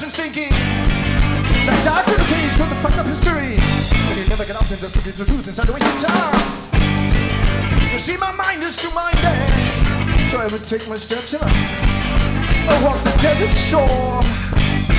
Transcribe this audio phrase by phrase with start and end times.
[0.00, 0.50] trash and stinking.
[1.66, 3.56] That dodge in the cage for the fuck up history.
[3.56, 6.72] But you never get up and just look at the truth inside the wasting time.
[7.92, 9.20] You see, my mind is too minded.
[10.30, 14.89] So I would take my steps and I walk the desert shore.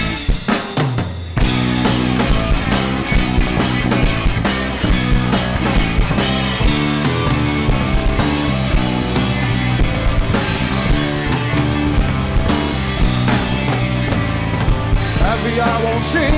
[16.04, 16.34] Sing,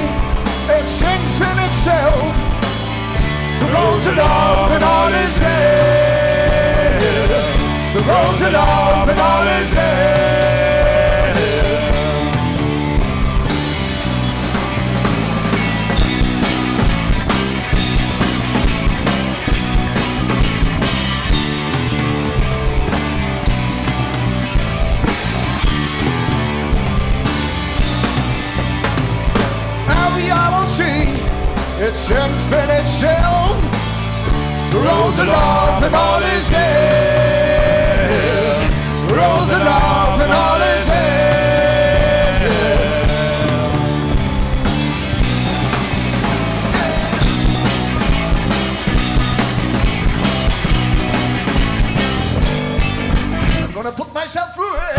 [0.70, 2.35] it's infinite self.
[3.59, 5.09] The roads of love and all
[30.73, 31.07] Sing,
[31.77, 33.61] it's infinite self.
[34.71, 38.09] The roads of love and all is there.
[39.07, 42.39] The roads of love and all is there.
[53.63, 54.95] I'm gonna put myself through it.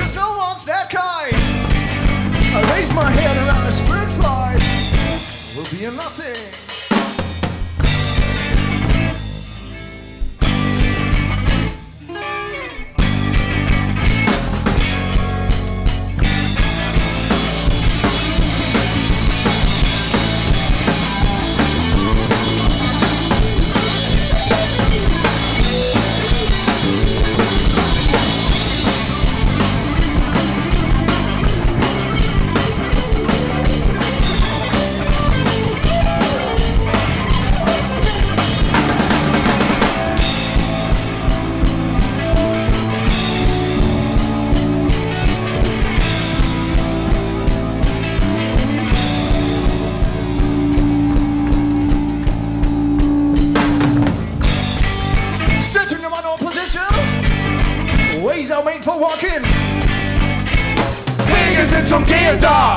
[0.00, 1.36] Cause no one's that kind.
[2.56, 4.45] I raise my head around a spirit fly.
[5.56, 6.65] Will be a nothing.
[58.46, 59.42] Ways are made for walking.
[61.50, 62.76] Hier sind zum Gehen da.